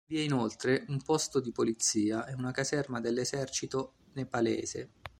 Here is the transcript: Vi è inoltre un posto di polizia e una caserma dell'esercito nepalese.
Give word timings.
Vi 0.07 0.17
è 0.17 0.21
inoltre 0.23 0.83
un 0.87 0.99
posto 0.99 1.39
di 1.39 1.51
polizia 1.51 2.25
e 2.25 2.33
una 2.33 2.49
caserma 2.49 2.99
dell'esercito 2.99 3.97
nepalese. 4.13 4.89